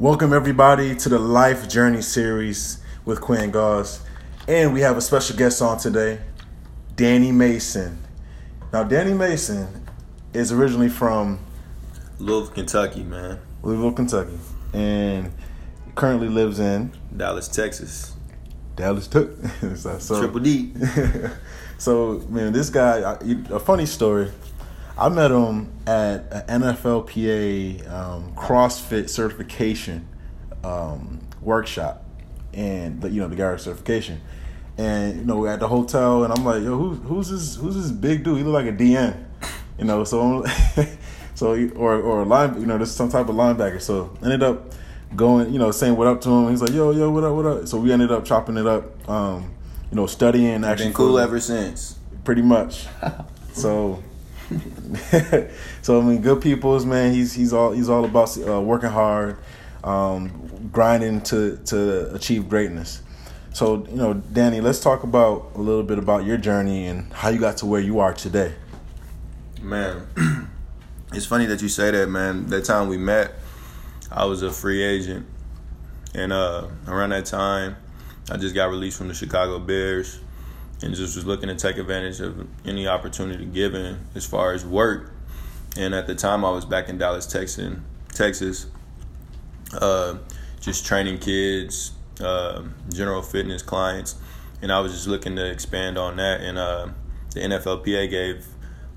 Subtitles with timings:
[0.00, 4.00] Welcome everybody to the Life Journey series with Quinn Gauze.
[4.46, 6.20] And we have a special guest on today,
[6.94, 7.98] Danny Mason.
[8.72, 9.88] Now Danny Mason
[10.32, 11.40] is originally from
[12.20, 13.40] Louisville, Kentucky, man.
[13.60, 14.38] Louisville, Kentucky.
[14.72, 15.32] And
[15.96, 18.14] currently lives in Dallas, Texas.
[18.76, 19.82] Dallas Texas.
[20.06, 20.74] so, Triple D.
[21.78, 23.18] so man, this guy,
[23.50, 24.30] a funny story.
[24.98, 30.08] I met him at an NFLPA um, CrossFit certification
[30.64, 32.04] um, workshop,
[32.52, 34.20] and you know the guy certification,
[34.76, 37.54] and you know we're at the hotel, and I'm like, yo, who, who's this?
[37.54, 38.38] Who's this big dude?
[38.38, 39.24] He look like a DN,
[39.78, 40.02] you know.
[40.02, 40.44] So,
[41.36, 43.80] so or or a line, you know, there's some type of linebacker.
[43.80, 44.74] So ended up
[45.14, 46.50] going, you know, saying what up to him.
[46.50, 47.68] He's like, yo, yo, what up, what up?
[47.68, 49.54] So we ended up chopping it up, um,
[49.92, 50.64] you know, studying.
[50.64, 51.96] Actually, been cool ever since.
[52.24, 52.88] Pretty much.
[53.52, 54.02] so
[55.82, 57.12] so I mean, good people's man.
[57.12, 59.36] He's he's all he's all about uh, working hard,
[59.84, 63.02] um, grinding to to achieve greatness.
[63.52, 67.28] So you know, Danny, let's talk about a little bit about your journey and how
[67.28, 68.54] you got to where you are today.
[69.60, 70.06] Man,
[71.12, 72.46] it's funny that you say that, man.
[72.46, 73.32] That time we met,
[74.10, 75.26] I was a free agent,
[76.14, 77.76] and uh, around that time,
[78.30, 80.20] I just got released from the Chicago Bears
[80.82, 85.12] and just was looking to take advantage of any opportunity given as far as work.
[85.76, 87.78] And at the time, I was back in Dallas, Texas,
[88.14, 88.66] Texas,
[89.72, 90.16] uh,
[90.60, 92.62] just training kids, uh,
[92.92, 94.16] general fitness clients,
[94.62, 96.40] and I was just looking to expand on that.
[96.40, 96.88] And uh,
[97.34, 98.46] the NFLPA gave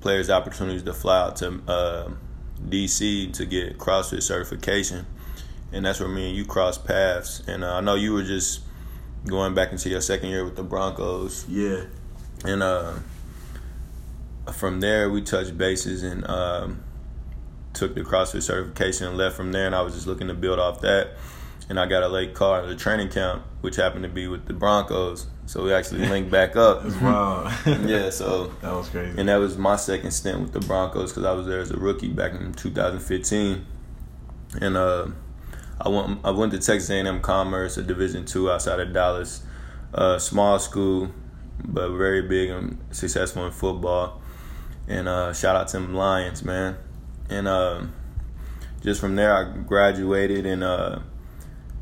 [0.00, 2.10] players opportunities to fly out to uh,
[2.68, 5.06] DC to get CrossFit certification,
[5.72, 7.42] and that's where me and you crossed paths.
[7.46, 8.60] And uh, I know you were just
[9.26, 11.46] going back into your second year with the Broncos.
[11.48, 11.84] Yeah.
[12.44, 12.94] And uh,
[14.52, 16.82] from there, we touched bases and um,
[17.72, 19.66] took the CrossFit certification and left from there.
[19.66, 21.16] And I was just looking to build off that.
[21.68, 24.46] And I got a late call at a training camp, which happened to be with
[24.46, 25.26] the Broncos.
[25.46, 26.84] So we actually linked back up.
[27.00, 27.44] wow.
[27.66, 29.18] yeah, so that was crazy.
[29.18, 31.76] And that was my second stint with the Broncos because I was there as a
[31.76, 33.66] rookie back in 2015.
[34.60, 35.08] And uh,
[35.80, 39.42] I went I went to Texas A&M Commerce, a Division two outside of Dallas,
[39.94, 41.10] uh, small school,
[41.64, 44.20] but very big and successful in football.
[44.86, 46.76] And uh, shout out to them Lions, man.
[47.30, 47.84] And uh,
[48.82, 50.98] just from there, I graduated and uh,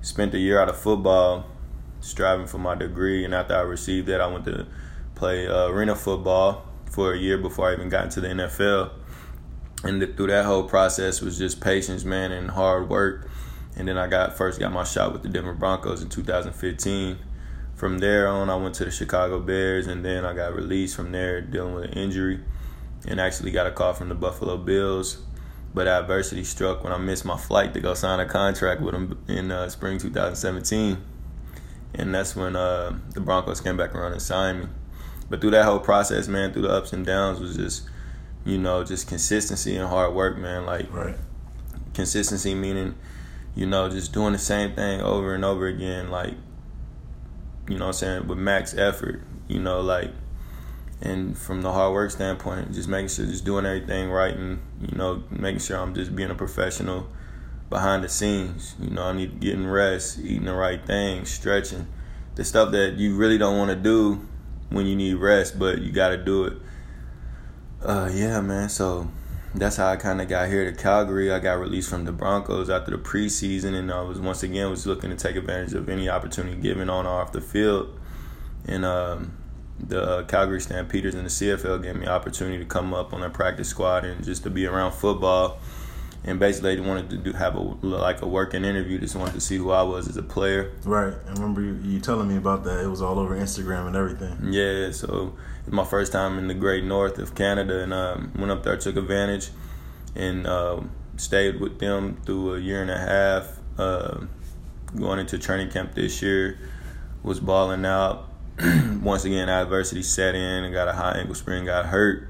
[0.00, 1.44] spent a year out of football,
[2.00, 3.24] striving for my degree.
[3.24, 4.66] And after I received that, I went to
[5.14, 8.90] play uh, arena football for a year before I even got into the NFL.
[9.84, 13.28] And through that whole process was just patience, man, and hard work
[13.76, 17.18] and then I got first got my shot with the Denver Broncos in 2015.
[17.74, 21.10] From there on, I went to the Chicago Bears, and then I got released from
[21.10, 22.40] there dealing with an injury,
[23.06, 25.22] and actually got a call from the Buffalo Bills.
[25.74, 29.18] But adversity struck when I missed my flight to go sign a contract with them
[29.26, 30.98] in uh, spring 2017,
[31.94, 34.66] and that's when uh, the Broncos came back around and signed me.
[35.28, 37.88] But through that whole process, man, through the ups and downs, was just
[38.44, 40.64] you know just consistency and hard work, man.
[40.64, 41.16] Like right.
[41.92, 42.94] consistency meaning
[43.54, 46.34] you know, just doing the same thing over and over again, like,
[47.68, 50.10] you know I'm saying, with max effort, you know, like,
[51.00, 54.96] and from the hard work standpoint, just making sure, just doing everything right and, you
[54.96, 57.08] know, making sure I'm just being a professional
[57.68, 58.74] behind the scenes.
[58.80, 61.86] You know, I need getting rest, eating the right things, stretching,
[62.36, 64.26] the stuff that you really don't want to do
[64.70, 66.58] when you need rest, but you got to do it.
[67.82, 68.68] Uh, yeah, man.
[68.68, 69.10] So
[69.54, 71.32] that's how I kind of got here to Calgary.
[71.32, 74.86] I got released from the Broncos after the preseason, and I was once again was
[74.86, 77.98] looking to take advantage of any opportunity given on or off the field.
[78.66, 79.36] And um,
[79.78, 83.30] the uh, Calgary Stampeders and the CFL gave me opportunity to come up on their
[83.30, 85.58] practice squad and just to be around football.
[86.26, 88.98] And basically, they wanted to do have a like a working interview.
[88.98, 90.72] Just wanted to see who I was as a player.
[90.84, 91.12] Right.
[91.12, 92.82] I remember you, you telling me about that.
[92.82, 94.52] It was all over Instagram and everything.
[94.52, 94.90] Yeah.
[94.90, 98.62] So it's my first time in the great north of Canada, and um, went up
[98.62, 99.50] there, took advantage,
[100.14, 100.80] and uh,
[101.18, 103.58] stayed with them through a year and a half.
[103.76, 104.24] Uh,
[104.96, 106.58] going into training camp this year,
[107.22, 108.30] was balling out.
[109.02, 112.28] Once again, adversity set in, and got a high ankle sprain, got hurt,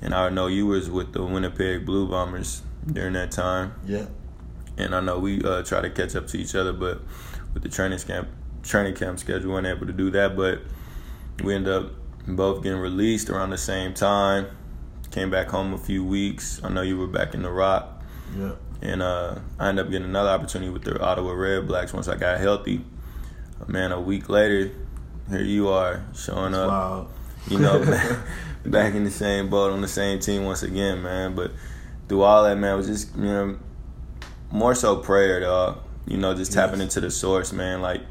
[0.00, 3.74] and I know you was with the Winnipeg Blue Bombers during that time.
[3.86, 4.06] Yeah.
[4.76, 7.00] And I know we uh, try to catch up to each other, but
[7.54, 8.28] with the training camp
[8.62, 10.36] training camp schedule, we weren't able to do that.
[10.36, 10.60] But
[11.42, 11.92] we end up
[12.26, 14.46] both getting released around the same time.
[15.10, 16.60] Came back home a few weeks.
[16.62, 18.02] I know you were back in the Rock.
[18.36, 18.52] Yeah.
[18.82, 22.16] And uh, I ended up getting another opportunity with the Ottawa Red Blacks once I
[22.16, 22.84] got healthy.
[23.66, 24.70] Man, a week later,
[25.30, 26.68] here you are showing That's up.
[26.68, 27.08] Wild.
[27.48, 27.78] You know,
[28.66, 31.34] back in the same boat on the same team once again, man.
[31.34, 31.52] But
[32.08, 33.58] through all that, man, it was just you know
[34.50, 35.80] more so prayer, dog.
[36.06, 37.82] You know, just tapping into the source, man.
[37.82, 38.02] Like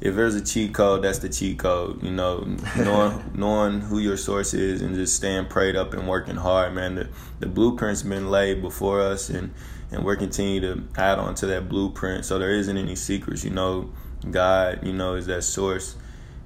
[0.00, 2.02] if there's a cheat code, that's the cheat code.
[2.02, 6.36] You know, knowing knowing who your source is and just staying prayed up and working
[6.36, 6.94] hard, man.
[6.94, 7.08] The
[7.40, 9.52] the blueprint's been laid before us, and
[9.90, 12.24] and we're continue to add on to that blueprint.
[12.24, 13.44] So there isn't any secrets.
[13.44, 13.90] You know,
[14.30, 15.96] God, you know, is that source,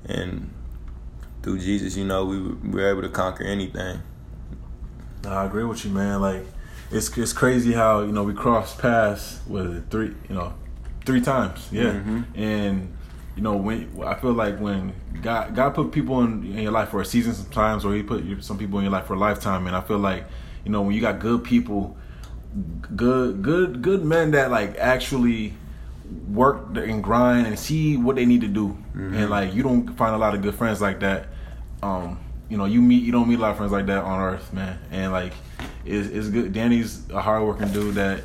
[0.06, 0.52] and
[1.42, 4.00] through Jesus, you know, we we're able to conquer anything.
[5.26, 6.20] I agree with you, man.
[6.20, 6.44] Like
[6.90, 10.54] it's it's crazy how you know we crossed paths with three, you know,
[11.04, 12.22] three times, yeah, mm-hmm.
[12.34, 12.94] and
[13.36, 16.90] you know, when I feel like when God God put people in, in your life
[16.90, 19.66] for a season sometimes, or He put some people in your life for a lifetime,
[19.66, 20.25] and I feel like
[20.64, 21.96] you know when you got good people,
[22.94, 25.54] good good good men that like actually
[26.28, 29.14] work and grind and see what they need to do, mm-hmm.
[29.14, 31.26] and like you don't find a lot of good friends like that.
[31.82, 34.20] Um, you know, you meet you don't meet a lot of friends like that on
[34.20, 35.32] earth, man, and like
[35.85, 36.52] it's, it's good.
[36.52, 38.25] Danny's a hardworking dude that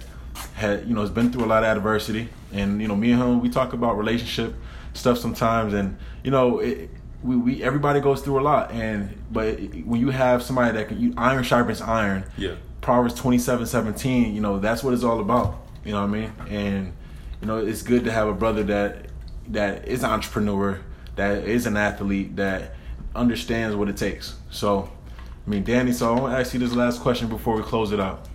[0.55, 3.21] had you know has been through a lot of adversity, and you know me and
[3.21, 4.55] him we talk about relationship
[4.93, 6.89] stuff sometimes, and you know, it,
[7.23, 10.99] we, we everybody goes through a lot, and but when you have somebody that can,
[10.99, 12.23] you, iron sharpens iron.
[12.37, 12.55] Yeah.
[12.81, 14.33] Proverbs twenty seven seventeen.
[14.33, 15.67] You know that's what it's all about.
[15.83, 16.33] You know what I mean?
[16.49, 16.93] And
[17.41, 19.07] you know it's good to have a brother that
[19.49, 20.79] that is an entrepreneur,
[21.15, 22.75] that is an athlete, that
[23.15, 24.35] understands what it takes.
[24.49, 24.89] So,
[25.45, 25.91] I mean, Danny.
[25.91, 28.27] So I want to ask you this last question before we close it out.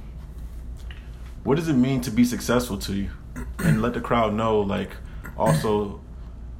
[1.44, 3.10] What does it mean to be successful to you?
[3.58, 4.90] And let the crowd know, like,
[5.36, 6.00] also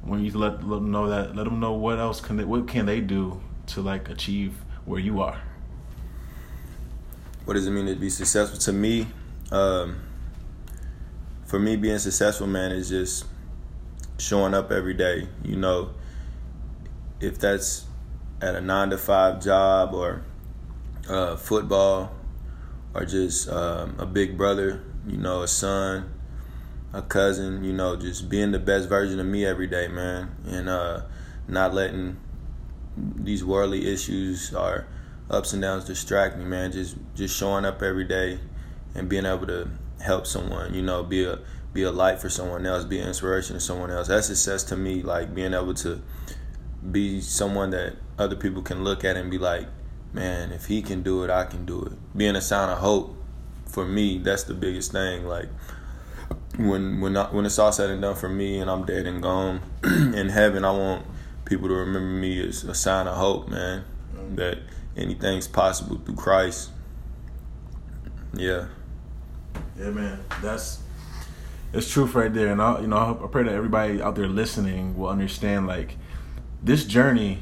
[0.03, 2.67] when you let, let them know that, let them know what else can they, what
[2.67, 4.53] can they do to like achieve
[4.85, 5.41] where you are.
[7.45, 8.59] What does it mean to be successful?
[8.59, 9.07] To me,
[9.51, 9.99] um,
[11.45, 13.25] for me, being successful, man, is just
[14.17, 15.27] showing up every day.
[15.43, 15.91] You know,
[17.19, 17.85] if that's
[18.41, 20.23] at a nine to five job or
[21.07, 22.11] uh, football
[22.93, 26.11] or just um, a big brother, you know, a son,
[26.93, 30.69] a cousin, you know, just being the best version of me every day, man, and
[30.69, 31.01] uh,
[31.47, 32.17] not letting
[32.97, 34.87] these worldly issues or
[35.29, 36.71] ups and downs distract me, man.
[36.71, 38.39] Just just showing up every day
[38.93, 39.69] and being able to
[40.01, 41.39] help someone, you know, be a
[41.73, 44.07] be a light for someone else, be an inspiration to someone else.
[44.07, 46.01] That's success to me, like being able to
[46.91, 49.67] be someone that other people can look at and be like,
[50.13, 52.17] man, if he can do it, I can do it.
[52.17, 53.15] Being a sign of hope
[53.65, 55.25] for me, that's the biggest thing.
[55.25, 55.49] Like
[56.57, 59.21] when when I, when it's all said and done for me and I'm dead and
[59.21, 61.05] gone in heaven, I want
[61.45, 63.83] people to remember me as a sign of hope, man.
[64.15, 64.35] Mm-hmm.
[64.35, 64.59] That
[64.95, 66.71] anything's possible through Christ.
[68.33, 68.67] Yeah.
[69.77, 70.19] Yeah, man.
[70.41, 70.79] That's
[71.73, 74.97] it's truth right there, and I, you know, I pray that everybody out there listening
[74.97, 75.67] will understand.
[75.67, 75.97] Like
[76.65, 77.37] this journey,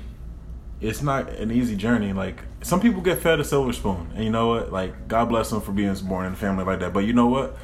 [0.82, 2.14] it's not an easy journey.
[2.14, 4.72] Like some people get fed a silver spoon, and you know what?
[4.72, 6.94] Like God bless them for being born in a family like that.
[6.94, 7.58] But you know what?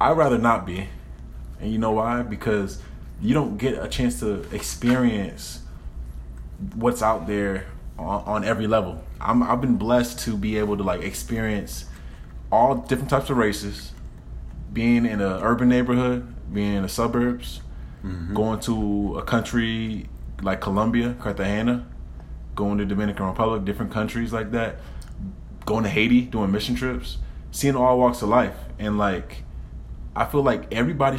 [0.00, 0.88] I'd rather not be.
[1.60, 2.22] And you know why?
[2.22, 2.82] Because
[3.20, 5.60] you don't get a chance to experience
[6.74, 7.66] what's out there
[7.98, 9.02] on, on every level.
[9.20, 11.86] I'm, I've been blessed to be able to like experience
[12.50, 13.92] all different types of races,
[14.72, 17.60] being in an urban neighborhood, being in the suburbs,
[18.04, 18.34] mm-hmm.
[18.34, 20.08] going to a country
[20.42, 21.86] like Colombia, Cartagena,
[22.54, 24.76] going to Dominican Republic, different countries like that,
[25.64, 27.18] going to Haiti, doing mission trips,
[27.50, 29.44] seeing all walks of life, and like
[30.16, 31.14] I feel like everybody